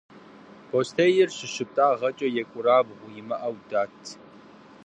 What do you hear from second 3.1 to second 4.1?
имыӏэу дат.